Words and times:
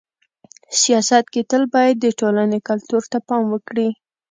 سیاست 0.81 1.25
کي 1.33 1.41
تل 1.49 1.63
باید 1.73 1.95
د 1.99 2.05
ټولني 2.19 2.59
کلتور 2.67 3.03
ته 3.11 3.17
پام 3.27 3.43
وکړي. 3.53 3.89